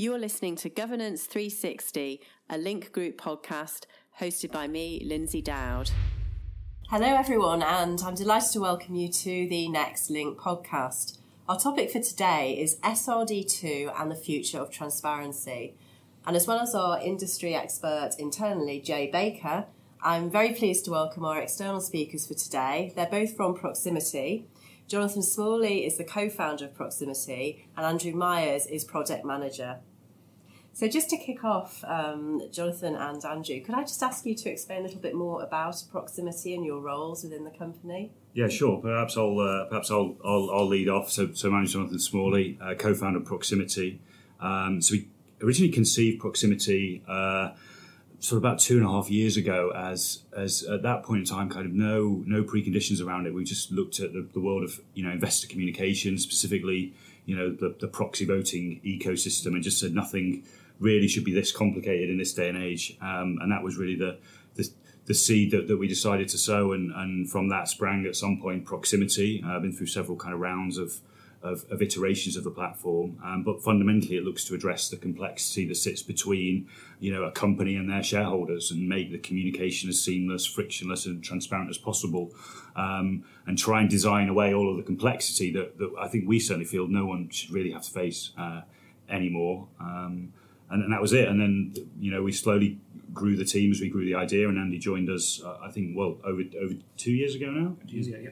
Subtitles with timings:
[0.00, 3.86] You are listening to Governance 360, a Link Group podcast
[4.20, 5.90] hosted by me, Lindsay Dowd.
[6.88, 11.18] Hello, everyone, and I'm delighted to welcome you to the next Link podcast.
[11.48, 15.74] Our topic for today is SRD2 and the future of transparency.
[16.24, 19.66] And as well as our industry expert internally, Jay Baker,
[20.00, 22.92] I'm very pleased to welcome our external speakers for today.
[22.94, 24.44] They're both from Proxymity.
[24.86, 29.80] Jonathan Smalley is the co founder of Proxymity, and Andrew Myers is project manager.
[30.78, 34.48] So, just to kick off, um, Jonathan and Andrew, could I just ask you to
[34.48, 38.12] explain a little bit more about Proxymity and your roles within the company?
[38.32, 38.80] Yeah, sure.
[38.80, 41.10] Perhaps I'll uh, perhaps I'll, I'll, I'll lead off.
[41.10, 43.98] So, so my name is Jonathan Smalley, uh, co-founder of Proxymity.
[44.38, 45.08] Um, so we
[45.42, 47.02] originally conceived Proxymity.
[47.08, 47.56] Uh,
[48.20, 51.24] sort of about two and a half years ago as as at that point in
[51.24, 54.64] time kind of no no preconditions around it we just looked at the, the world
[54.64, 56.92] of you know investor communication specifically
[57.26, 60.42] you know the, the proxy voting ecosystem and just said nothing
[60.78, 63.96] really should be this complicated in this day and age um, and that was really
[63.96, 64.18] the
[64.54, 64.68] the,
[65.06, 68.40] the seed that, that we decided to sow and, and from that sprang at some
[68.40, 71.00] point Proxymity uh, i've been through several kind of rounds of
[71.42, 73.18] of, of iterations of the platform.
[73.24, 76.68] Um, but fundamentally, it looks to address the complexity that sits between,
[76.98, 81.22] you know, a company and their shareholders, and make the communication as seamless, frictionless, and
[81.22, 82.32] transparent as possible,
[82.74, 86.40] um, and try and design away all of the complexity that, that I think we
[86.40, 88.62] certainly feel no one should really have to face uh,
[89.08, 89.68] anymore.
[89.80, 90.32] Um,
[90.70, 91.28] and, and, that was it.
[91.28, 92.78] And then, you know, we slowly
[93.12, 95.40] grew the team as we grew the idea, and Andy joined us.
[95.42, 97.76] Uh, I think well over over two years ago now.
[97.86, 98.30] Two years ago, yeah.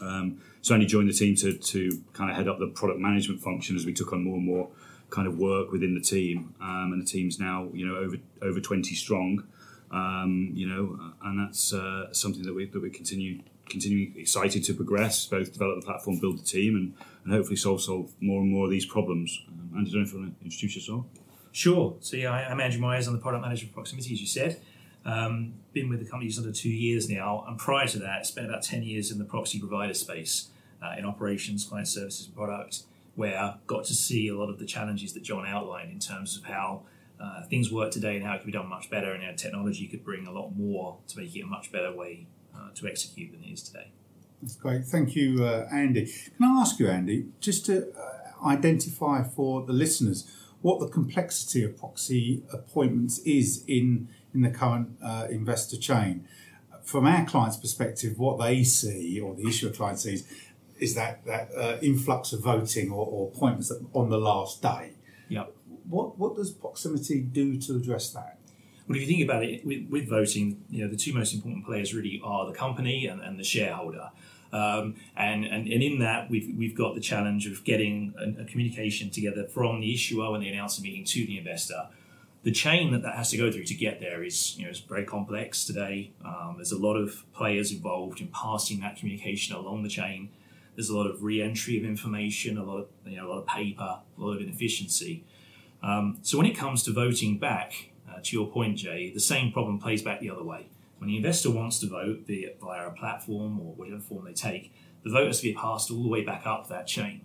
[0.00, 3.40] Um, so Andy joined the team to, to kind of head up the product management
[3.40, 4.68] function as we took on more and more
[5.10, 6.54] kind of work within the team.
[6.60, 9.44] Um, and the team's now, you know, over over 20 strong.
[9.90, 14.74] Um, you know, and that's uh, something that we that we continue continuing excited to
[14.74, 18.50] progress, both develop the platform, build the team, and, and hopefully solve solve more and
[18.50, 19.40] more of these problems.
[19.48, 21.06] Um, Andy, don't know if you want to introduce yourself.
[21.54, 21.94] Sure.
[22.00, 23.06] So yeah, I'm Andrew Myers.
[23.06, 24.60] I'm the product manager of Proxymity, as you said.
[25.04, 28.48] Um, been with the company just under two years now, and prior to that, spent
[28.48, 30.48] about 10 years in the proxy provider space
[30.82, 32.82] uh, in operations, client services, and product,
[33.14, 36.36] where I got to see a lot of the challenges that John outlined in terms
[36.36, 36.82] of how
[37.20, 39.86] uh, things work today and how it could be done much better, and how technology
[39.86, 42.26] could bring a lot more to make it a much better way
[42.56, 43.92] uh, to execute than it is today.
[44.42, 44.86] That's great.
[44.86, 46.12] Thank you, uh, Andy.
[46.36, 50.28] Can I ask you, Andy, just to uh, identify for the listeners
[50.64, 56.26] what the complexity of proxy appointments is in in the current uh, investor chain.
[56.82, 60.26] From our client's perspective, what they see, or the issuer client sees,
[60.78, 64.94] is that that uh, influx of voting or, or, appointments on the last day.
[65.28, 65.44] Yeah.
[65.86, 68.38] What what does Proxymity do to address that?
[68.88, 71.66] Well, if you think about it, with, with voting, you know the two most important
[71.66, 74.12] players really are the company and, and the shareholder.
[74.54, 78.44] Um, and, and, and in that, we've, we've got the challenge of getting a, a,
[78.44, 81.88] communication together from the issuer when they announce a meeting to the investor
[82.44, 84.80] the chain that that has to go through to get there is you know is
[84.80, 86.12] very complex today.
[86.24, 90.28] Um, there's a lot of players involved in passing that communication along the chain.
[90.76, 93.46] There's a lot of re-entry of information, a lot of you know a lot of
[93.46, 95.24] paper, a lot of inefficiency.
[95.82, 99.50] Um, so when it comes to voting back, uh, to your point, Jay, the same
[99.50, 100.66] problem plays back the other way.
[101.04, 104.32] When the investor wants to vote, be it via a platform or whatever form they
[104.32, 107.20] take, the vote has to be passed all the way back up that chain.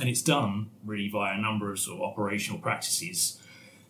[0.00, 3.40] And it's done really via a number of sort of operational practices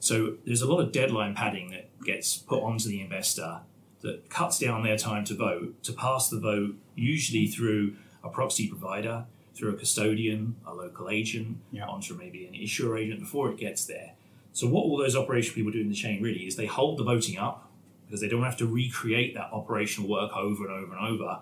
[0.01, 3.61] so there's a lot of deadline padding that gets put onto the investor
[4.01, 8.69] that cuts down their time to vote to pass the vote, usually through a proxy
[8.69, 9.25] provider,
[9.55, 11.87] through a custodian, a local agent, yeah.
[11.87, 14.13] onto maybe an issuer agent before it gets there.
[14.53, 17.05] So what all those operational people do in the chain really is they hold the
[17.05, 17.68] voting up
[18.09, 21.41] because they don't have to recreate that operational work over and over and over,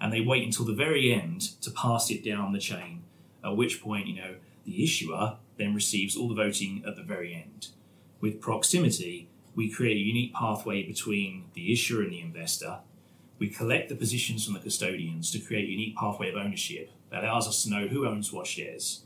[0.00, 3.02] and they wait until the very end to pass it down the chain.
[3.44, 7.34] At which point, you know, the issuer then receives all the voting at the very
[7.34, 7.68] end.
[8.20, 12.78] With Proxymity, we create a unique pathway between the issuer and the investor.
[13.38, 17.24] We collect the positions from the custodians to create a unique pathway of ownership that
[17.24, 19.02] allows us to know who owns what shares.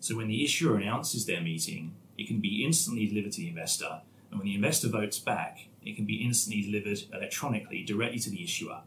[0.00, 4.00] So when the issuer announces their meeting, it can be instantly delivered to the investor.
[4.30, 8.42] And when the investor votes back, it can be instantly delivered electronically directly to the
[8.42, 8.80] issuer.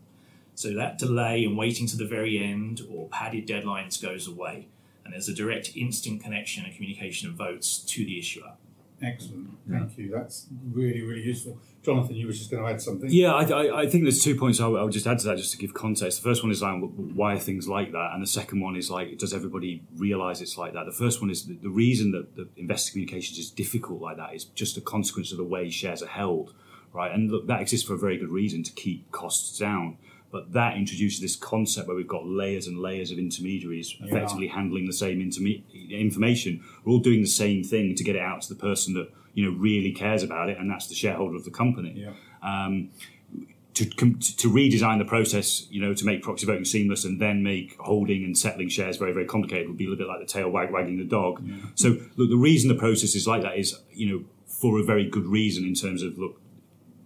[0.55, 4.67] So that delay and waiting to the very end or padded deadlines goes away.
[5.05, 8.53] And there's a direct instant connection and communication of votes to the issuer.
[9.01, 9.49] Excellent.
[9.69, 10.05] Thank yeah.
[10.05, 10.11] you.
[10.11, 11.59] That's really, really useful.
[11.83, 13.09] Jonathan, you were just going to add something?
[13.09, 15.51] Yeah, I, I, I think there's two points I would just add to that just
[15.51, 16.21] to give context.
[16.21, 18.11] The first one is like, why are things like that?
[18.13, 20.85] And the second one is like, does everybody realize it's like that?
[20.85, 24.33] The first one is the, the reason that the investor communications is difficult like that
[24.33, 26.55] is just a consequence of the way shares are held,
[26.93, 27.11] right?
[27.13, 29.97] And look, that exists for a very good reason to keep costs down.
[30.31, 34.07] But that introduces this concept where we've got layers and layers of intermediaries Yeah.
[34.07, 36.61] effectively handling the same interme- information.
[36.83, 39.45] We're all doing the same thing to get it out to the person that you
[39.49, 42.13] know really cares about it, and that's the shareholder of the company Yeah.
[42.43, 42.89] um,
[43.75, 47.77] to, to redesign the process, you know, to make proxy voting seamless and then make
[47.79, 50.49] holding and settling shares very, very complicated would be a little bit like the tail
[50.49, 51.47] wag wagging the dog.
[51.75, 55.07] So, look, the reason the process is like that is, you know, for a very
[55.07, 56.41] good reason in terms of, look,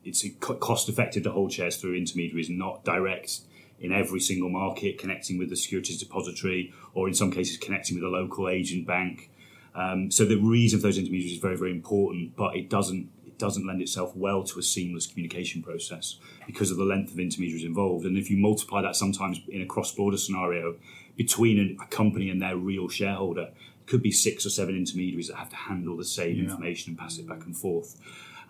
[0.03, 3.41] it's cost effective to hold shares through intermediaries, not direct
[3.79, 8.03] in every single market, connecting with the securities depository or in some cases connecting with
[8.03, 9.29] a local agent bank.
[9.73, 13.37] Um, so the reason for those intermediaries is very, very important, but it doesn't it
[13.39, 17.63] doesn't lend itself well to a seamless communication process because of the length of intermediaries
[17.63, 18.05] involved.
[18.05, 20.75] And if you multiply that sometimes in a cross-border scenario
[21.15, 25.37] between a, company and their real shareholder, it could be six or seven intermediaries that
[25.37, 26.43] have to handle the same Yeah.
[26.43, 27.97] information and pass it back and forth.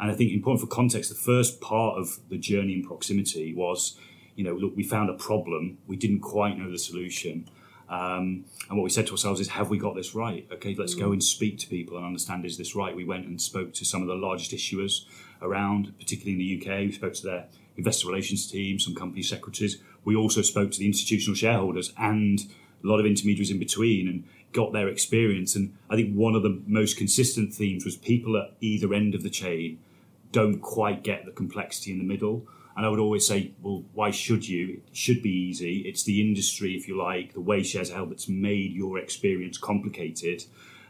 [0.01, 3.95] And I think important for context, the first part of the journey in Proxymity was,
[4.35, 7.47] you know, look, we found a problem, we didn't quite know the solution.
[7.87, 10.47] Um, and what we said to ourselves is, have we got this right?
[10.51, 12.95] Okay, let's go and speak to people and understand is this right?
[12.95, 15.05] We went and spoke to some of the largest issuers
[15.39, 16.79] around, particularly in the UK.
[16.79, 17.45] We spoke to their
[17.77, 19.77] investor relations team, some company secretaries.
[20.03, 22.39] We also spoke to the institutional shareholders and
[22.83, 25.55] a lot of intermediaries in between and got their experience.
[25.55, 29.21] And I think one of the most consistent themes was people at either end of
[29.21, 29.77] the chain
[30.31, 32.47] don't quite get the complexity in the middle.
[32.75, 34.81] And I would always say, well, why should you?
[34.87, 35.79] It should be easy.
[35.79, 40.45] It's the industry, if you like, the way shares are that's made your experience complicated.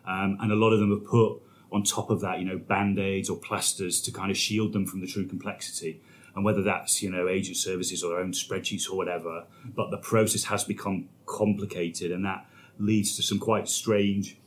[0.06, 1.42] Um, and a lot of them have put
[1.72, 4.86] on top of that, you know, band aids or plasters to kind of shield them
[4.86, 6.02] from the true complexity.
[6.36, 9.46] And whether that's, you know, agent services or their own spreadsheets or whatever,
[9.76, 12.46] but the process has become complicated and that
[12.78, 14.38] leads to some quite strange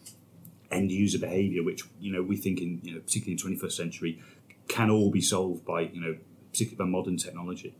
[0.70, 4.20] end user behavior, which, you know, we think in, you know, particularly in 21st century,
[4.69, 6.16] can all be solved by, you know,
[6.50, 7.75] particularly by modern technology.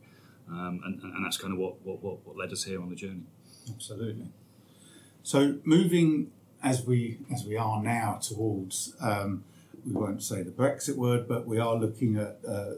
[0.49, 3.23] Um, and, and that's kind of what, what, what, led us here on the journey.
[3.69, 4.27] Absolutely.
[5.23, 9.43] So moving as we as we are now towards um,
[9.85, 12.73] we won't say the Brexit word, but we are looking at uh,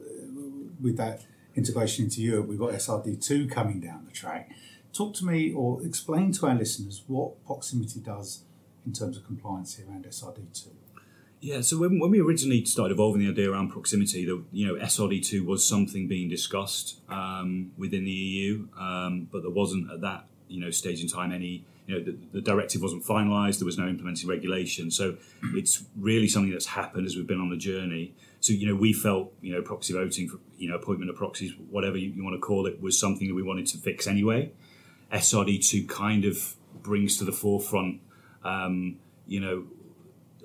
[0.81, 1.25] with that
[1.55, 2.47] integration into Europe.
[2.47, 4.51] We've got SRD two coming down the track.
[4.93, 8.43] Talk to me or explain to our listeners what Proxymity does
[8.85, 10.71] in terms of compliance here around SRD two.
[11.39, 14.73] Yeah, so when, when we originally started evolving the idea around Proxymity, the you know
[14.75, 20.25] SRD2 was something being discussed um, within the EU, um, but there wasn't at that
[20.47, 23.59] you know stage in time any you know the, the directive wasn't finalised.
[23.59, 25.17] There was no implementing regulation, so
[25.53, 28.15] it's really something that's happened as we've been on the journey.
[28.39, 31.53] So you know we felt you know proxy voting, for, you know appointment of proxies,
[31.69, 34.51] whatever you, you want to call it, was something that we wanted to fix anyway.
[35.13, 38.01] SRD2 kind of brings to the forefront,
[38.43, 39.65] um, you know,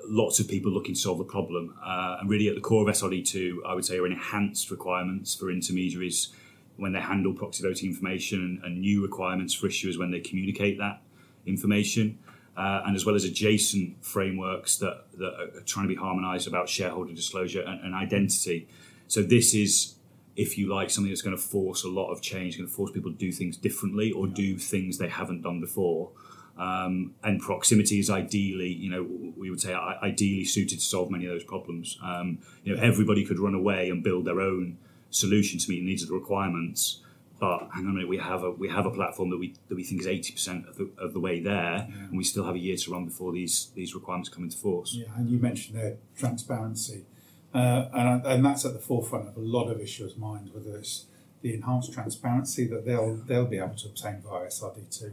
[0.06, 1.76] lots of people looking to solve the problem.
[1.84, 5.50] Uh, and really, at the core of SRD2, I would say, are enhanced requirements for
[5.50, 6.28] intermediaries
[6.76, 10.78] when they handle proxy voting information and, and new requirements for issuers when they communicate
[10.78, 11.02] that
[11.46, 12.18] information.
[12.56, 16.68] Uh, and as well as adjacent frameworks that, that are trying to be harmonized about
[16.68, 18.68] shareholder disclosure and, and identity.
[19.08, 19.94] So, this is,
[20.36, 22.90] if you like, something that's going to force a lot of change, going to force
[22.90, 26.10] people to do things differently or do things they haven't done before.
[26.58, 29.06] Um, and Proxymity is ideally, you know,
[29.36, 31.98] we would say ideally suited to solve many of those problems.
[32.02, 34.78] Um, you know, everybody could run away and build their own
[35.10, 37.00] solution to meet the needs of the requirements.
[37.40, 39.74] But hang on a minute, we have a we have a platform that we that
[39.74, 42.54] we think is eighty percent of the, of the way there, and we still have
[42.54, 44.94] a year to run before these these requirements come into force.
[44.94, 47.04] Yeah, and you mentioned there transparency,
[47.52, 50.52] uh, and, and that's at the forefront of a lot of issuers' minds.
[50.52, 51.06] Whether it's
[51.40, 55.12] the enhanced transparency that they'll they'll be able to obtain via SRD two,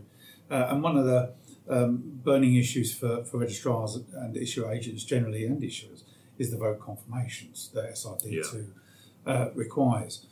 [0.50, 1.34] uh, and one of the
[1.70, 6.04] um, burning issues for, for registrars and issuer agents generally and issuers
[6.38, 8.74] is the vote confirmations that SRD two
[9.26, 10.26] uh, requires.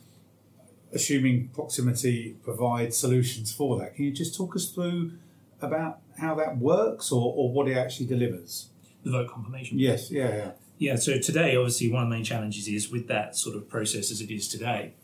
[0.92, 5.12] Assuming Proxymity provides solutions for that, can you just talk us through
[5.60, 8.70] about how that works or, or what it actually delivers?
[9.04, 9.78] The vote confirmation.
[9.78, 10.50] Yes, yeah, yeah.
[10.78, 14.10] Yeah, so today, obviously, one of the main challenges is with that sort of process
[14.12, 14.94] as it is today.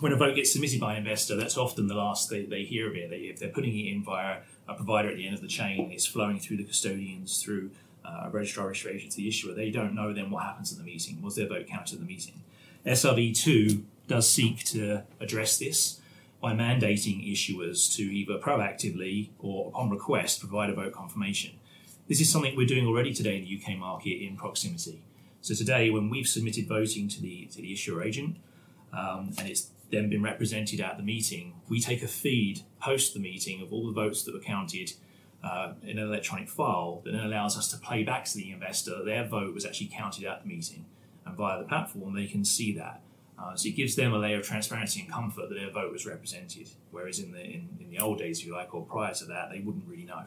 [0.00, 2.88] When a vote gets submitted by an investor, that's often the last they, they hear
[2.88, 3.10] of it.
[3.10, 5.92] They, if they're putting it in via a provider at the end of the chain,
[5.92, 7.70] it's flowing through the custodians, through
[8.04, 9.54] uh, a registrar registration to the issuer.
[9.54, 11.22] They don't know then what happens at the meeting.
[11.22, 12.42] Was their vote counted at the meeting?
[12.84, 16.00] SRD2 does seek to address this
[16.40, 21.52] by mandating issuers to either proactively or upon request provide a vote confirmation.
[22.06, 24.98] This is something we're doing already today in the UK market in Proxymity.
[25.40, 28.36] So today, when we've submitted voting to the to the issuer agent,
[28.92, 33.20] um, and it's then been represented at the meeting, we take a feed post the
[33.20, 34.92] meeting of all the votes that were counted
[35.42, 39.04] uh, in an electronic file that then allows us to play back to the investor
[39.04, 40.86] their vote was actually counted at the meeting,
[41.26, 43.02] and via the platform they can see that.
[43.38, 46.06] Uh, so it gives them a layer of transparency and comfort that their vote was
[46.06, 49.24] represented, whereas in the in, in the old days, if you like, or prior to
[49.24, 50.24] that, they wouldn't really know.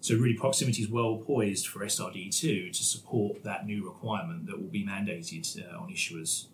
[0.00, 4.68] So really, Proxymity is well poised for SRD2 to support that new requirement that will
[4.68, 6.46] be mandated uh, on issuers.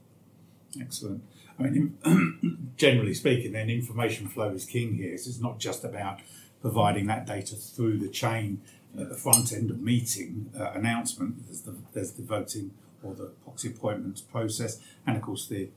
[0.80, 1.22] Excellent.
[1.58, 5.16] I mean, generally speaking, then information flow is king here.
[5.16, 6.20] So it's not just about
[6.60, 8.60] providing that data through the chain
[8.98, 11.46] at the front end of meeting uh, announcement.
[11.46, 12.72] There's the, there's the voting
[13.02, 15.68] or the proxy appointments process, and of course the,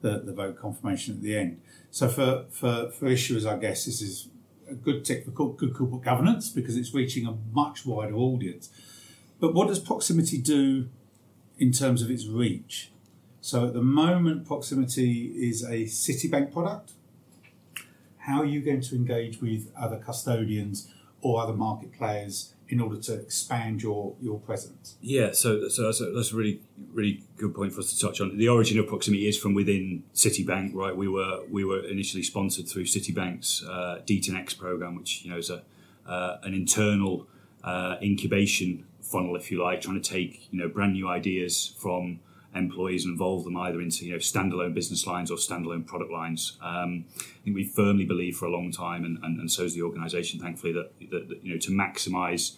[0.00, 1.60] the, the vote confirmation at the end.
[1.90, 4.28] So for, for, for issuers, I guess this is
[4.70, 8.70] a good tick for good corporate governance because it's reaching a much wider audience.
[9.40, 10.88] But what does Proxymity do
[11.58, 12.90] in terms of its reach?
[13.40, 16.92] So at the moment, Proxymity is a Citibank product.
[18.18, 20.92] How are you going to engage with other custodians
[21.22, 24.96] or other market players in order to expand your, your presence?
[25.00, 26.60] Yeah, so so that's a, that's a really
[26.92, 28.36] really good point for us to touch on.
[28.36, 30.94] The origin of Proxymity is from within Citibank, right?
[30.94, 35.50] We were we were initially sponsored through Citibank's uh, D10X program, which you know is
[35.50, 35.62] a
[36.06, 37.26] uh, an internal
[37.64, 42.20] uh, incubation funnel, if you like, trying to take you know brand new ideas from
[42.54, 46.56] employees and involve them either into you know standalone business lines or standalone product lines.
[46.62, 49.74] Um, I think we firmly believe for a long time, and, and, and so is
[49.74, 52.56] the organisation, thankfully, that, that, that, you know to maximise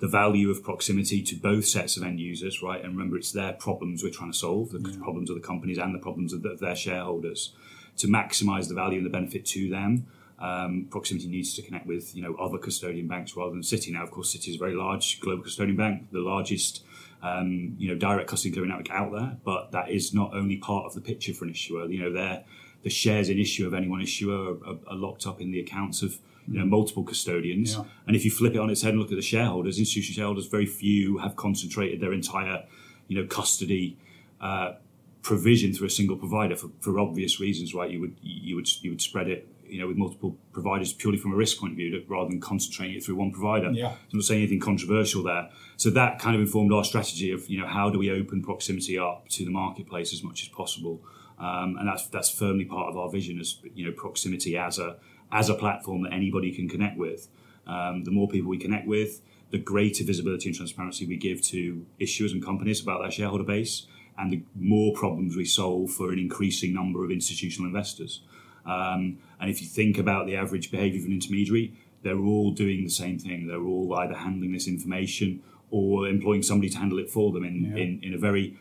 [0.00, 2.82] the value of Proxymity to both sets of end users, right?
[2.82, 4.96] And remember, it's their problems we're trying to solve, the yeah.
[5.02, 7.52] problems of the companies and the problems of, the, of their shareholders.
[7.98, 10.06] To maximise the value and the benefit to them,
[10.38, 13.92] um, Proxymity needs to connect with you know other custodian banks rather than Citi.
[13.92, 16.82] Now, of course, Citi is a very large global custodian bank, the largest
[17.22, 20.86] um, you know, direct custody clearing network out there, but that is not only part
[20.86, 21.86] of the picture for an issuer.
[21.86, 22.42] You know,
[22.82, 25.60] the shares in issue of any one issuer are, are, are, locked up in the
[25.60, 27.74] accounts of you know multiple custodians.
[27.74, 27.84] Yeah.
[28.06, 30.46] And if you flip it on its head and look at the shareholders, institutional shareholders,
[30.46, 32.64] very few have concentrated their entire
[33.08, 33.96] you know custody.
[34.40, 34.74] Uh,
[35.22, 37.90] provision through a single provider for, for obvious reasons, right?
[37.90, 41.32] You would you would you would spread it you know, with multiple providers purely from
[41.32, 43.70] a risk point of view, rather than concentrating it through one provider.
[43.70, 43.90] Yeah.
[43.90, 45.48] So I'm not saying anything controversial there.
[45.76, 49.00] So that kind of informed our strategy of, you know, how do we open Proxymity
[49.00, 51.02] up to the marketplace as much as possible,
[51.38, 54.96] um, and that's that's firmly part of our vision as you know, Proxymity as a
[55.32, 57.28] as a platform that anybody can connect with.
[57.66, 61.86] Um, the more people we connect with, the greater visibility and transparency we give to
[62.00, 63.86] issuers and companies about their shareholder base,
[64.18, 68.22] and the more problems we solve for an increasing number of institutional investors.
[68.66, 72.84] Um, and if you think about the average behaviour of an intermediary, they're all doing
[72.84, 73.46] the same thing.
[73.46, 77.64] They're all either handling this information or employing somebody to handle it for them in,
[77.64, 77.82] yeah.
[77.82, 78.56] in, in, a very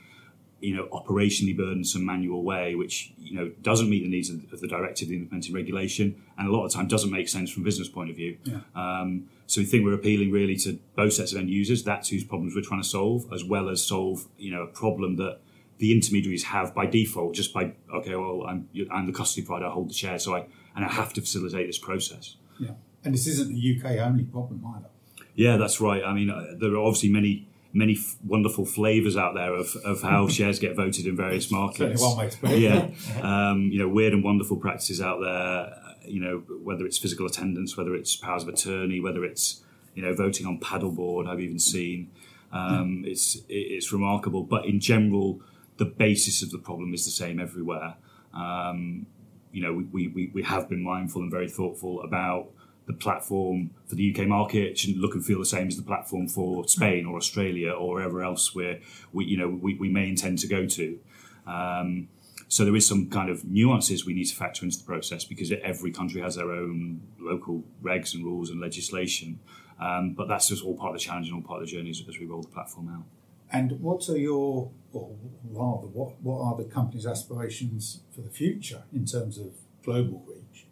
[0.61, 4.61] you know operationally burdensome manual way, which you know doesn't meet the needs of, of
[4.61, 7.65] the directive, the implementing regulation, and a lot of time doesn't make sense from a
[7.65, 8.37] business point of view.
[8.43, 8.59] Yeah.
[8.75, 11.83] Um, so we think we're appealing really to both sets of end users.
[11.83, 15.15] That's whose problems we're trying to solve, as well as solve you know a problem
[15.15, 15.39] that
[15.79, 19.71] the intermediaries have by default, just by okay, well, I'm I'm the custody provider, I
[19.71, 20.45] hold the share, so I
[20.75, 22.35] and I have to facilitate this process.
[22.59, 22.71] Yeah,
[23.03, 24.89] and this isn't a UK only problem either.
[25.35, 26.03] Yeah, that's right.
[26.03, 30.01] I mean, uh, there are obviously many many f- wonderful flavors out there of, of
[30.01, 32.01] how shares get voted in various markets.
[32.01, 32.57] one way to.
[32.57, 32.89] Yeah,
[33.21, 35.31] um, you know, weird and wonderful practices out there.
[35.31, 39.61] Uh, you know, whether it's physical attendance, whether it's powers of attorney, whether it's
[39.95, 41.27] you know voting on paddleboard.
[41.27, 42.11] I've even seen.
[42.51, 45.41] Um, it's it's remarkable, but in general,
[45.79, 47.95] the basis of the problem is the same everywhere.
[48.33, 49.07] Um,
[49.51, 52.49] you know, we, we, we have been mindful and very thoughtful about
[52.85, 55.83] the platform for the UK market it shouldn't look and feel the same as the
[55.83, 58.79] platform for Spain or Australia or wherever else where
[59.13, 60.99] we you know we, we may intend to go to.
[61.45, 62.09] Um,
[62.47, 65.51] so there is some kind of nuances we need to factor into the process because
[65.63, 69.39] every country has their own local regs and rules and legislation.
[69.79, 71.91] Um, but that's just all part of the challenge and all part of the journey
[71.91, 73.03] as, as we roll the platform out.
[73.51, 78.83] And what are your, or rather, what, what are the company's aspirations for the future
[78.93, 79.53] in terms of
[79.83, 80.67] global reach?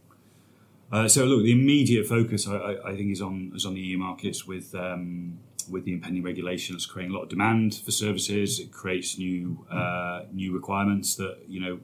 [0.91, 3.98] Uh, so, look, the immediate focus, I, I, think, is on is on the EU
[3.98, 8.60] markets with um, with the impending regulation that's creating a lot of demand for services.
[8.60, 11.79] It creates new uh, new requirements that you know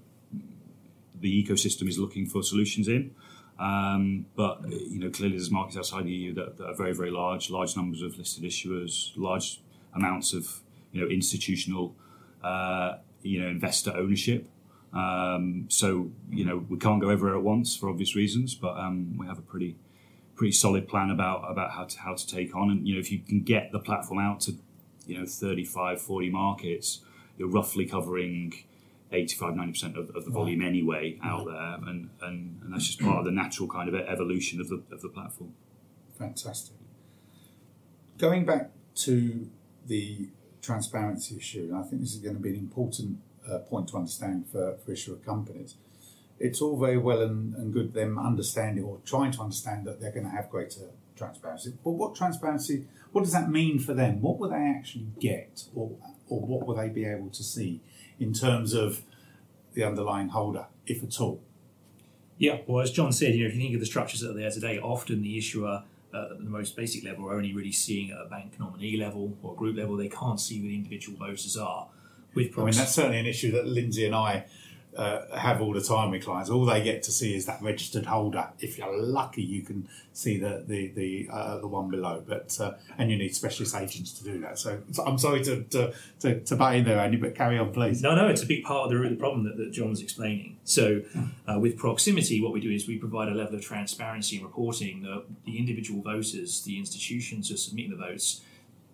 [1.20, 3.14] the ecosystem is looking for solutions in.
[3.60, 7.12] Um, but you know, clearly, there's markets outside the EU that, that, are very, very
[7.12, 9.62] large, large numbers of listed issuers, large
[9.94, 10.63] amounts of
[10.94, 11.96] you know institutional
[12.44, 14.48] uh, you know investor ownership.
[14.94, 19.18] Um, so you know we can't go everywhere at once for obvious reasons, but um,
[19.18, 19.76] we have a pretty
[20.36, 22.70] pretty solid plan about about how to how to take on.
[22.70, 24.54] And you know if you can get the platform out to
[25.06, 27.02] you know 35, 40 markets,
[27.38, 28.54] you're roughly covering
[29.12, 30.68] 85 90% of, of the volume right.
[30.68, 34.60] anyway out there and, and, and that's just part of the natural kind of evolution
[34.60, 35.54] of the, of the platform
[36.18, 36.76] fantastic
[38.18, 39.50] going back to
[39.86, 40.30] the
[40.64, 41.68] transparency issue.
[41.70, 44.78] And I think this is going to be an important uh, point to understand for,
[44.84, 45.76] for issuer companies.
[46.40, 50.12] It's all very well and, and good them understanding or trying to understand that they're
[50.12, 51.74] going to have greater transparency.
[51.84, 54.22] But what transparency, what does that mean for them?
[54.22, 55.92] What will they actually get or,
[56.28, 57.82] or what will they be able to see
[58.20, 59.04] in terms of
[59.74, 61.42] the underlying holder, if at all?
[62.38, 64.34] Yeah, well, as John said, you know, if you think of the structures that are
[64.34, 68.12] there today, often the issuer uh, at the most basic level are only really seeing
[68.12, 69.98] at a bank nominee level or group level.
[69.98, 71.88] They can't see who the individual voters are.
[72.36, 74.46] With I mean, that's certainly an issue that Lindsay and I
[74.98, 76.50] uh, have all the time with clients.
[76.50, 78.50] All they get to see is that registered holder.
[78.60, 82.24] If you're lucky, you can see the the the, uh, the one below.
[82.26, 84.60] But uh, and you need specialist agents to do that.
[84.60, 87.72] So, so I'm sorry to, to to, to butt in there, Andy, but carry on,
[87.72, 88.02] please.
[88.02, 90.58] No, no, it's a big part of the, the problem that, that John was explaining.
[90.64, 91.02] So
[91.48, 95.02] uh, with Proxymity, what we do is we provide a level of transparency in reporting
[95.04, 98.42] that the individual voters, the institutions are submitting the votes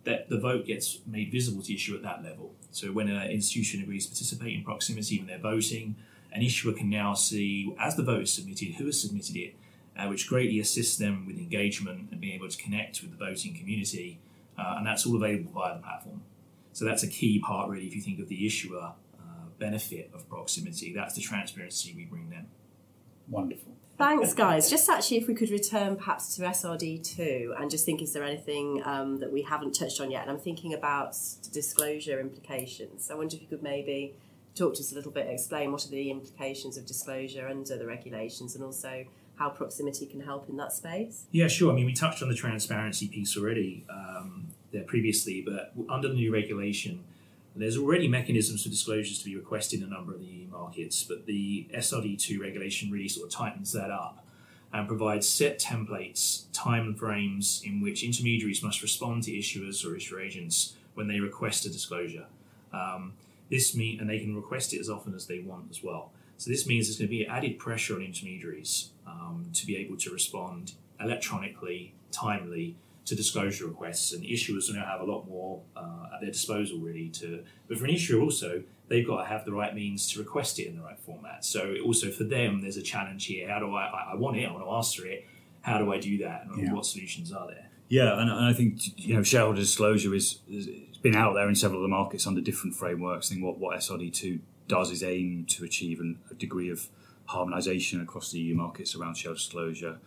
[0.05, 2.53] that the vote gets made visible to the issue at that level.
[2.71, 5.95] So when an institution agrees to participate in Proxymity when they're voting,
[6.31, 9.55] an issuer can now see, as the vote is submitted, who has submitted it,
[9.97, 13.55] uh, which greatly assists them with engagement and being able to connect with the voting
[13.55, 14.19] community.
[14.57, 16.21] Uh, and that's all available via the platform.
[16.73, 20.29] So that's a key part, really, if you think of the issuer uh, benefit of
[20.29, 20.93] Proxymity.
[20.93, 22.47] That's the transparency we bring them.
[23.27, 23.73] Wonderful.
[23.99, 24.69] Thanks, guys.
[24.69, 28.81] Just actually, if we could return perhaps to SRD2 and just think, is there anything
[28.85, 30.21] um, that we haven't touched on yet?
[30.21, 31.17] And I'm thinking about
[31.51, 33.11] disclosure implications.
[33.11, 34.15] I wonder if you could maybe
[34.55, 37.85] talk to us a little bit, explain what are the implications of disclosure under the
[37.85, 39.03] regulations and also
[39.35, 41.25] how Proxymity can help in that space.
[41.31, 41.69] Yeah, sure.
[41.69, 46.13] I mean, we touched on the transparency piece already um, there previously, but under the
[46.13, 47.03] new regulation,
[47.61, 51.03] there's already mechanisms for disclosures to be requested in a number of the EU markets,
[51.03, 54.25] but the SRD2 regulation really sort of tightens that up
[54.71, 60.21] and provides set templates, time frames in which intermediaries must respond to issuers or issuer
[60.21, 62.27] agents when they request a disclosure.
[62.71, 63.13] Um,
[63.49, 66.11] this mean, and they can request it as often as they want as well.
[66.37, 69.97] So this means there's going to be added pressure on intermediaries um, to be able
[69.97, 72.75] to respond electronically, timely
[73.09, 77.09] to disclosure requests, and issuers now have a lot more uh, at their disposal, really.
[77.09, 80.59] To but for an issuer also, they've got to have the right means to request
[80.59, 81.43] it in the right format.
[81.43, 83.49] So also for them, there's a challenge here.
[83.49, 84.11] How do I?
[84.11, 84.47] I want it.
[84.47, 85.25] I want to ask for it.
[85.61, 86.45] How do I do that?
[86.45, 86.73] And yeah.
[86.73, 87.69] what solutions are there?
[87.89, 91.49] Yeah, and, and, I think you know shareholder disclosure is, is it's been out there
[91.49, 93.31] in several of the markets under different frameworks.
[93.31, 96.87] I think what what SRD two does is aim to achieve an, a degree of
[97.27, 99.97] harmonisation across the EU markets around shareholder disclosure.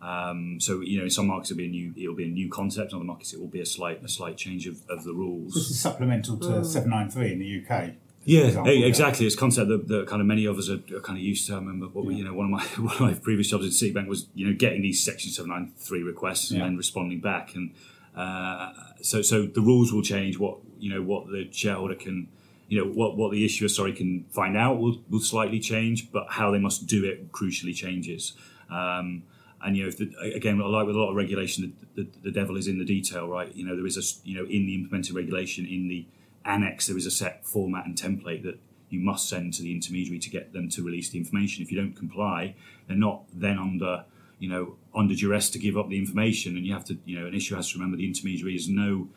[0.00, 2.48] Um, so you know, in some markets it'll be a new it'll be a new
[2.48, 2.92] concept.
[2.92, 5.54] In other markets it will be a slight a slight change of, of the rules.
[5.54, 6.66] This is supplemental to mm.
[6.66, 7.94] seven nine three in the UK.
[8.24, 9.24] Yeah, example, exactly.
[9.24, 9.28] Yeah.
[9.28, 11.46] It's a concept that, that, kind of many of us are, are, kind of used
[11.46, 11.54] to.
[11.54, 12.08] I remember what yeah.
[12.08, 14.46] we, you know one of my one of my previous jobs in Citibank was you
[14.46, 17.74] know getting these Section seven nine three requests and then responding back, and
[18.14, 20.38] uh, so so the rules will change.
[20.38, 22.28] What you know what the shareholder can
[22.68, 26.26] you know what what the issuer sorry can find out will, will slightly change, but
[26.28, 28.34] how they must do it crucially changes.
[28.70, 29.22] Um,
[29.62, 32.56] and you know, the, again, like with a lot of regulation, the, the, the, devil
[32.56, 33.54] is in the detail, right?
[33.54, 36.06] You know, there is a you know in the implemented regulation in the
[36.44, 40.18] annex there is a set format and template that you must send to the intermediary
[40.18, 41.62] to get them to release the information.
[41.62, 42.54] If you don't comply,
[42.86, 44.04] they're not then under
[44.38, 47.26] you know under duress to give up the information, and you have to you know
[47.26, 49.08] an issue has to remember the intermediary is no.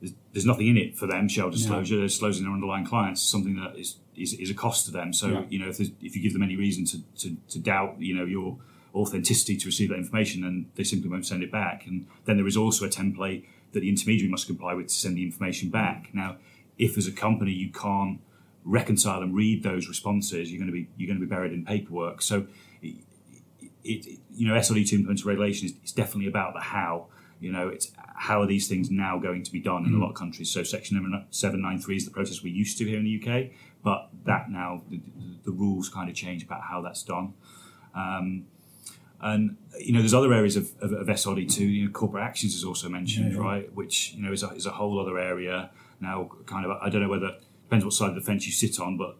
[0.00, 1.28] There's, there's nothing in it for them.
[1.28, 1.98] Shell disclosure, yeah.
[1.98, 5.12] they're disclosing their underlying clients, something that is, is, is a cost to them.
[5.12, 5.42] So yeah.
[5.50, 8.24] you know, if, if you give them any reason to, to, to doubt, you know,
[8.24, 8.56] your
[8.94, 11.86] authenticity to receive that information, and they simply won't send it back.
[11.86, 15.16] And then there is also a template that the intermediary must comply with to send
[15.16, 16.10] the information back.
[16.12, 16.36] Now,
[16.78, 18.20] if as a company you can't
[18.64, 21.64] reconcile and read those responses, you're going to be you're going to be buried in
[21.64, 22.22] paperwork.
[22.22, 22.46] So,
[22.82, 22.96] it,
[23.84, 27.06] it you know, SRD two implemented regulation is, is, definitely about the how.
[27.40, 29.98] You know, it's how are these things now going to be done in mm.
[29.98, 30.50] a lot of countries.
[30.50, 33.50] So, Section seven nine three is the process we're used to here in the UK,
[33.82, 35.00] but that now the,
[35.44, 37.34] the rules kind of change about how that's done.
[37.94, 38.46] Um,
[39.22, 41.66] and you know, there's other areas of, of, of SRD two.
[41.66, 43.44] You know, corporate actions is also mentioned, yeah, yeah.
[43.44, 43.74] right?
[43.74, 46.30] Which you know is a, is a whole other area now.
[46.46, 48.96] Kind of, I don't know whether depends what side of the fence you sit on,
[48.96, 49.16] but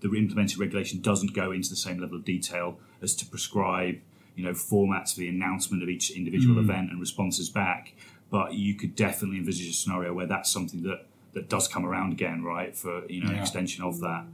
[0.00, 3.96] the implemented regulation doesn't go into the same level of detail as to prescribe,
[4.34, 6.60] you know, formats for the announcement of each individual mm.
[6.60, 7.94] event and responses back.
[8.30, 12.12] But you could definitely envisage a scenario where that's something that that does come around
[12.12, 12.76] again, right?
[12.76, 13.36] For you know, yeah.
[13.36, 14.24] an extension of that.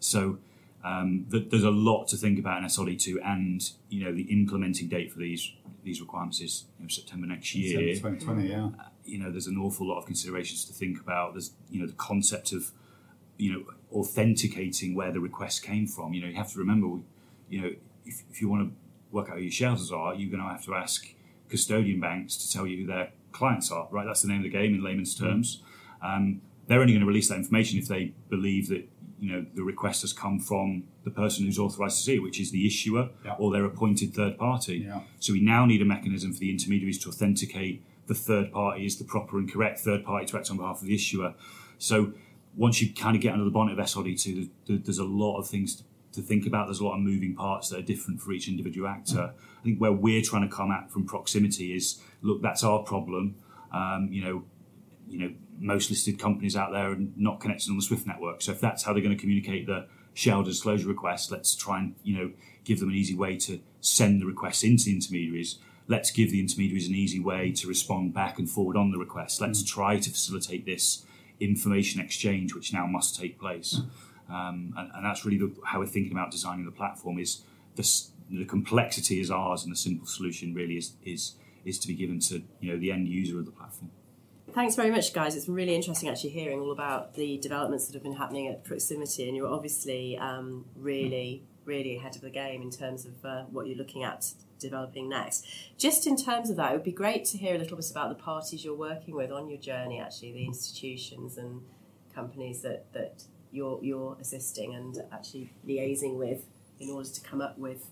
[0.00, 0.38] So
[0.84, 5.12] um, there's a lot to think about in SRD2, and you know the implementing date
[5.12, 5.52] for these
[5.84, 7.78] these requirements is you know, September next year.
[7.94, 8.66] 2020, yeah.
[8.66, 11.34] Uh, you know, there's an awful lot of considerations to think about.
[11.34, 12.72] There's you know the concept of
[13.38, 16.14] you know authenticating where the request came from.
[16.14, 17.02] You know, you have to remember,
[17.48, 17.70] you know,
[18.04, 18.74] if, if you want to
[19.12, 21.06] work out who your shelters are, you're going to have to ask
[21.48, 23.86] custodian banks to tell you who their clients are.
[23.90, 25.62] Right, that's the name of the game in layman's terms.
[26.02, 26.16] Mm.
[26.16, 28.88] Um, they're only going to release that information if they believe that
[29.22, 32.40] you know the request has come from the person who's authorised to see it, which
[32.40, 33.36] is the issuer Yeah.
[33.38, 34.76] or their appointed third party.
[34.86, 35.00] Yeah.
[35.20, 38.96] So we now need a mechanism for the intermediaries to authenticate the third party is
[38.98, 41.34] the proper and correct third party to act on behalf of the issuer.
[41.78, 42.12] So
[42.56, 45.38] once you kind of get under the bonnet of SRD2, th- th- there's a lot
[45.38, 45.82] of things to,
[46.14, 46.66] to think about.
[46.66, 49.32] There's a lot of moving parts that are different for each individual actor.
[49.60, 53.36] I think where we're trying to come at from Proxymity is, look, that's our problem.
[53.72, 54.44] Um, you know,
[55.08, 58.42] you know, most listed companies out there are not connected on the Swift network.
[58.42, 61.94] So if that's how they're going to communicate the shareholder disclosure request, let's try and
[62.02, 62.32] you know
[62.64, 65.58] give them an easy way to send the requests into the intermediaries.
[65.88, 69.40] Let's give the intermediaries an easy way to respond back and forward on the request.
[69.40, 71.04] Let's try to facilitate this
[71.40, 73.80] information exchange, which now must take place.
[74.30, 77.18] Um, and, and that's really the, how we're thinking about designing the platform.
[77.18, 77.42] Is
[77.74, 77.84] the,
[78.30, 81.34] the complexity is ours, and the simple solution really is is
[81.64, 83.90] is to be given to you know the end user of the platform.
[84.54, 85.34] Thanks very much, guys.
[85.34, 89.26] It's really interesting actually hearing all about the developments that have been happening at Proxymity,
[89.26, 93.66] and you're obviously um, really, really ahead of the game in terms of uh, what
[93.66, 94.26] you're looking at
[94.58, 95.46] developing next.
[95.78, 98.10] Just in terms of that, it would be great to hear a little bit about
[98.10, 101.62] the parties you're working with on your journey, actually, the institutions and
[102.14, 106.44] companies that, that you're, you're assisting and actually liaising with
[106.78, 107.86] in order to come up with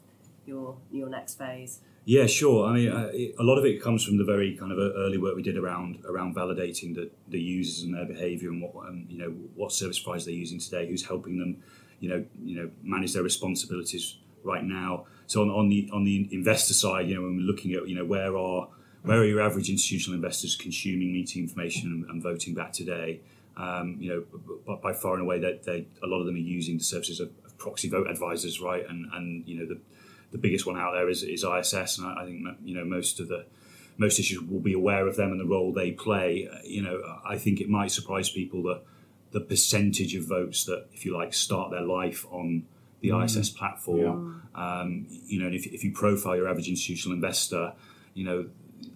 [0.45, 1.81] your, your next phase.
[2.11, 2.67] Yeah, sure.
[2.67, 5.17] I mean, uh, a lot of it comes from the very kind of uh, early
[5.17, 9.07] work we did around around validating the, the users and their behaviour and what um,
[9.09, 11.63] you know what service providers they're using today, who's helping them,
[12.01, 15.07] you know, you know, manage their responsibilities right now.
[15.29, 17.95] So on, on the on the investor side, you know, when we're looking at you
[17.95, 18.67] know where are
[19.03, 23.21] where are your average institutional investors consuming meeting information and, and voting back today?
[23.57, 24.25] Um, you know,
[24.67, 27.31] b- by far and away, that a lot of them are using the services of,
[27.45, 28.85] of proxy vote advisors, right?
[28.89, 29.81] And and you know the
[30.31, 33.21] the biggest one out there is, is ISS, and I, I think you know most
[33.21, 33.47] of the
[33.99, 36.49] most issues will be aware of them and the role they play.
[36.51, 38.83] Uh, You know, I think it might surprise people that
[39.33, 42.65] the percentage of votes that, if you like, start their life on
[43.01, 44.43] the ISS platform.
[44.55, 47.73] Um, you know, and if, if you profile your average institutional investor,
[48.15, 48.47] you know,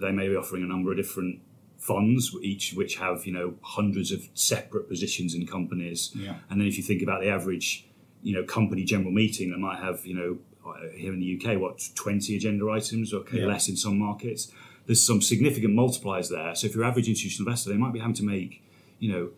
[0.01, 1.41] they may be offering a number of different
[1.79, 6.13] funds, each which have you know hundreds of separate positions in companies.
[6.15, 6.37] Yeah.
[6.49, 7.87] And then if you think about the average,
[8.23, 10.39] you know, company general meeting that might have, you know,
[10.97, 13.47] here in the UK, what, 20 agenda items, okay, Yeah.
[13.47, 14.51] less in some markets.
[14.87, 16.55] There's some significant multipliers there.
[16.55, 18.63] So if your average institutional investor, they might be having to make,
[18.99, 19.31] you know,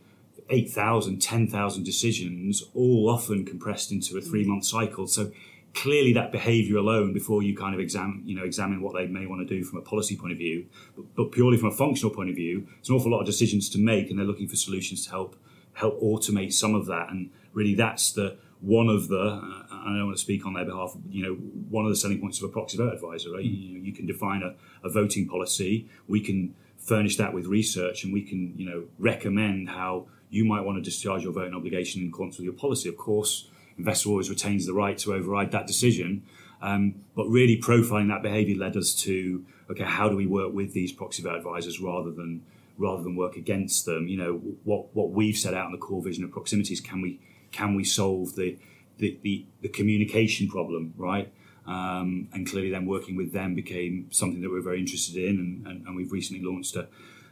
[0.51, 5.07] 8,000, 10,000 decisions, all often compressed into a three month cycle.
[5.07, 5.33] So
[5.75, 9.27] clearly that behavior alone before you kind of examine, you know, examine what they may
[9.27, 12.15] want to do from a policy point of view, but, but purely from a functional
[12.15, 14.57] point of view, it's an awful lot of decisions to make and they're looking for
[14.57, 15.37] solutions to help
[15.75, 17.11] help automate some of that.
[17.11, 20.65] And really that's the one of the, uh, I don't want to speak on their
[20.65, 23.45] behalf, you know, one of the selling points of a proxy vote advisor, right?
[23.45, 24.55] You, know, you can define a,
[24.87, 29.71] a voting policy, we can furnish that with research and we can, you know, recommend
[29.71, 32.89] how you might want to discharge your voting obligation in accordance with your policy.
[32.89, 36.23] Of course, investor always retains the right to override that decision.
[36.63, 40.73] Um, but really profiling that behaviour led us to okay, how do we work with
[40.73, 42.43] these proxy vote advisors rather than
[42.79, 44.09] rather than work against them?
[44.09, 44.33] You know,
[44.65, 47.21] what what we've set out in the core vision of Proxymity is can we
[47.53, 48.57] can we solve the
[48.99, 51.33] the, the, the communication problem, right?
[51.67, 55.67] Um, and clearly, then working with them became something that we're very interested in, and,
[55.67, 56.87] and, and we've recently launched a,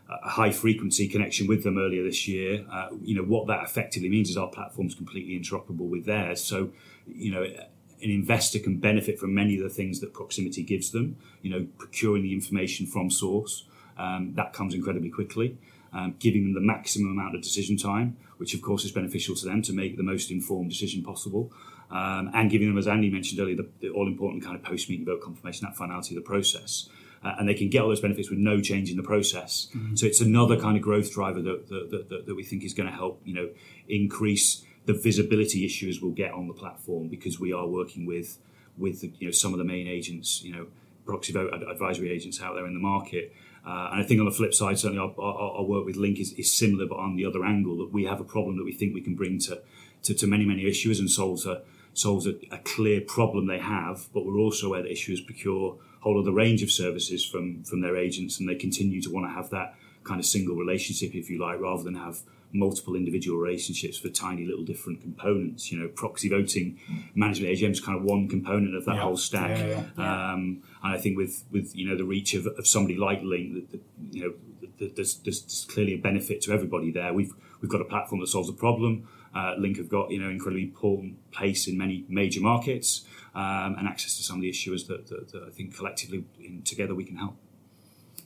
[0.08, 2.66] a high frequency connection with them earlier this year.
[2.70, 6.42] Uh, you know what that effectively means is our platform's completely interoperable with theirs.
[6.42, 6.70] So,
[7.06, 11.16] you know, an investor can benefit from many of the things that Proxymity gives them.
[11.42, 13.64] You know, procuring the information from source
[13.96, 15.56] um, that comes incredibly quickly.
[15.94, 19.44] Um, giving them the maximum amount of decision time, which of course is beneficial to
[19.46, 21.52] them to make the most informed decision possible,
[21.92, 24.90] um, and giving them, as Andy mentioned earlier, the, the all important kind of post
[24.90, 26.88] meeting vote confirmation, that finality of the process.
[27.22, 29.68] Uh, and they can get all those benefits with no change in the process.
[29.94, 32.88] So it's another kind of growth driver that, that, that, that we think is going
[32.88, 33.48] to help, you know,
[33.88, 38.38] increase the visibility issues we'll get on the platform because we are working with
[38.76, 40.66] with you know some of the main agents, you know,
[41.06, 43.32] proxy vote advisory agents out there in the market.
[43.66, 46.18] Uh, and I think on the flip side, certainly our, our, our work with Link
[46.18, 48.72] is, is similar, but on the other angle, that we have a problem that we
[48.72, 49.62] think we can bring to,
[50.02, 51.62] to, to many, many issuers and solves a
[51.96, 54.08] solves a, a clear problem they have.
[54.12, 57.80] But we're also aware that issuers procure a whole other range of services from from
[57.80, 61.30] their agents, and they continue to want to have that kind of single relationship, if
[61.30, 62.20] you like, rather than have
[62.54, 65.70] multiple individual relationships for tiny little different components.
[65.70, 66.78] You know, proxy voting
[67.14, 69.02] management AGM is kind of one component of that Yeah.
[69.02, 69.58] whole stack.
[69.58, 70.32] Yeah, yeah.
[70.32, 73.54] Um, and I think with with you know the reach of, of somebody like Link,
[73.54, 74.34] that, that, you know,
[74.78, 77.12] that there's, there's clearly a benefit to everybody there.
[77.12, 79.08] We've we've got a platform that solves a problem.
[79.34, 83.88] Uh, Link have got you know incredibly important place in many major markets um, and
[83.88, 87.04] access to some of the issuers that, that, that I think collectively in, together we
[87.04, 87.36] can help.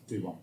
[0.06, 0.36] Do one.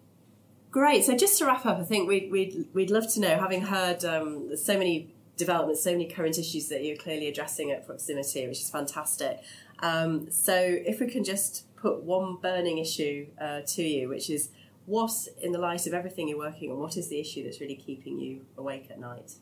[0.75, 1.05] Great.
[1.05, 4.03] So just to wrap up, I think we'd we'd, we'd love to know, having heard
[4.03, 5.07] um, so many
[5.37, 9.39] developments, so many current issues that you're clearly addressing at Proxymity, which is fantastic.
[9.79, 14.49] Um, so if we can just put one burning issue uh, to you, which is
[14.85, 15.11] what,
[15.41, 18.19] in the light of everything you're working on, what is the issue that's really keeping
[18.19, 19.35] you awake at night?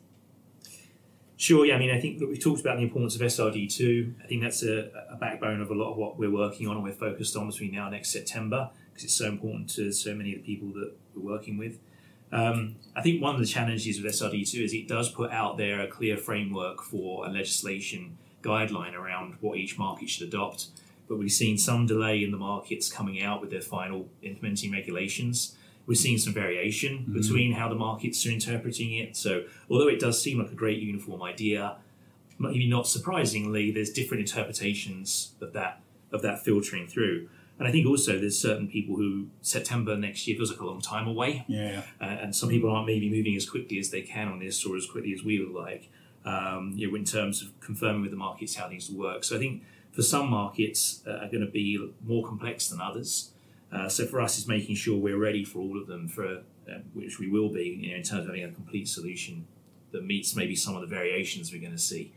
[1.36, 1.74] Sure, yeah.
[1.74, 4.22] I mean, I think that we've talked about the importance of SRD2.
[4.22, 6.84] I think that's a, a backbone of a lot of what we're working on and
[6.84, 10.32] we're focused on between now and next September because it's so important to so many
[10.32, 11.80] of the people that we're working with.
[12.32, 15.80] Um, I think one of the challenges with SRD2 is it does put out there
[15.80, 20.68] a clear framework for a legislation guideline around what each market should adopt.
[21.08, 25.56] But we've seen some delay in the markets coming out with their final implementing regulations.
[25.86, 27.12] We're seeing some variation mm-hmm.
[27.12, 29.16] between how the markets are interpreting it.
[29.16, 31.76] So, although it does seem like a great uniform idea,
[32.38, 35.80] maybe not surprisingly, there's different interpretations of that
[36.10, 37.28] of that filtering through.
[37.58, 40.80] And I think also there's certain people who September next year feels like a long
[40.80, 41.44] time away.
[41.46, 41.82] Yeah.
[42.00, 44.76] Uh, and some people aren't maybe moving as quickly as they can on this or
[44.76, 45.88] as quickly as we would like.
[46.24, 49.24] Um, you know, in terms of confirming with the markets how things work.
[49.24, 49.62] So I think
[49.92, 53.30] for some markets uh, are going to be more complex than others.
[53.70, 56.78] Uh, so for us, it's making sure we're ready for all of them, for uh,
[56.92, 59.46] which we will be you know, in terms of having a complete solution
[59.92, 62.12] that meets maybe some of the variations we're going to see.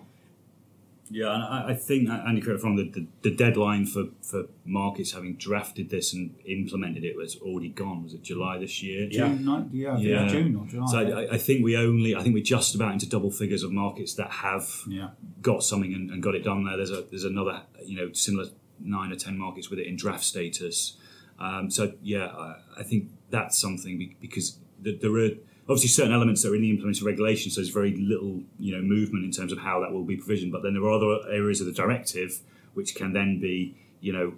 [1.10, 5.14] Yeah, and I, I think Andy correct from the, the, the, deadline for, for markets
[5.14, 8.04] having drafted this and implemented it was already gone.
[8.04, 9.08] Was it July this year?
[9.10, 10.28] June, yeah, yeah, yeah.
[10.28, 10.92] June or July.
[10.92, 13.72] So I, I, think we only, I think we're just about into double figures of
[13.72, 15.10] markets that have yeah.
[15.42, 16.76] got something and, and, got it done there.
[16.78, 20.24] There's a there's another you know similar nine or ten markets with it in draft
[20.24, 20.98] status.
[21.40, 25.30] Um, so yeah, I, I, think that's something because there are
[25.70, 28.82] obviously certain elements that are in the implemented regulation, so there's very little you know
[28.82, 30.52] movement in terms of how that will be provisioned.
[30.52, 32.40] But then there are other areas of the directive
[32.74, 34.34] which can then be you know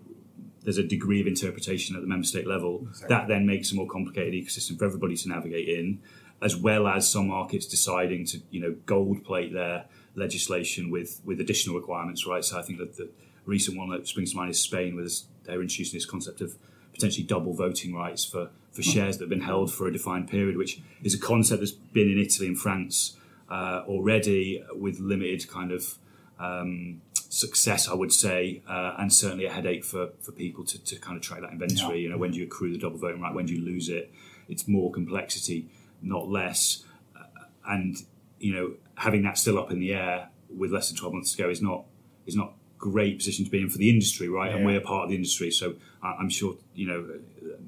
[0.64, 3.16] there's a degree of interpretation at the member state level exactly.
[3.16, 6.02] that then makes a more complicated ecosystem for everybody to navigate in,
[6.42, 11.40] as well as some markets deciding to you know gold plate their legislation with with
[11.40, 12.26] additional requirements.
[12.26, 13.10] Right, so I think that the
[13.46, 15.06] recent one that springs to mind is Spain, where
[15.44, 16.56] they're introducing this concept of
[16.94, 20.56] potentially double voting rights for for shares that have been held for a defined period,
[20.56, 23.18] which is a concept that's been in Italy and France
[23.50, 25.98] uh, already with limited kind of
[26.40, 30.96] um, success, I would say, uh, and certainly a headache for, for people to, to
[30.98, 31.98] kind of track that inventory.
[31.98, 32.04] Yeah.
[32.04, 33.34] You know, when do you accrue the double voting right?
[33.34, 34.14] When do you lose it?
[34.48, 35.70] It's more complexity,
[36.02, 36.86] not less.
[37.16, 37.98] Uh, and
[38.40, 41.44] you know, having that still up in the air with less than twelve months to
[41.44, 41.84] go is not
[42.26, 44.50] is not great position to be in for the industry, right?
[44.50, 44.58] Yeah.
[44.58, 47.20] And we're part of the industry, so I'm sure you know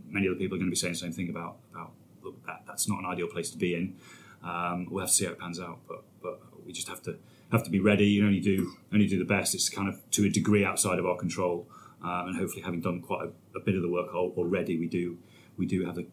[0.10, 1.92] many other people are going to be saying the same thing about about
[2.24, 3.96] look, that that's not an ideal place to be in.
[4.44, 7.18] Um, we'll have to see how it pans out, but but we just have to
[7.52, 8.06] have to be ready.
[8.06, 9.54] You only do only do the best.
[9.54, 11.68] It's kind of to a degree outside of our control,
[12.04, 15.18] um, and hopefully, having done quite a, a, bit of the work already, we do
[15.58, 16.08] we do have the,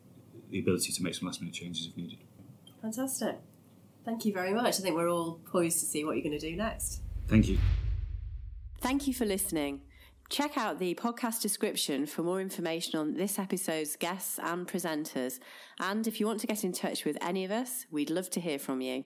[0.50, 2.18] the ability to make some last minute changes if needed.
[2.82, 3.38] Fantastic.
[4.04, 4.78] Thank you very much.
[4.78, 7.02] I think we're all poised to see what you're going to do next.
[7.28, 7.58] Thank you.
[8.81, 9.81] Thank you for listening.
[10.31, 15.41] Check out the podcast description for more information on this episode's guests and presenters.
[15.81, 18.41] And if you want to get in touch with any of us, we'd love to
[18.41, 19.05] hear from you.